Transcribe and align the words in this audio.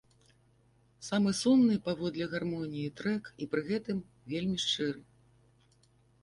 Самы 1.07 1.33
сумны 1.39 1.75
паводле 1.87 2.27
гармоніі 2.31 2.89
трэк 3.03 3.23
і 3.45 3.49
пры 3.53 3.61
гэтым 3.69 4.01
вельмі 4.33 4.57
шчыры. 4.65 4.99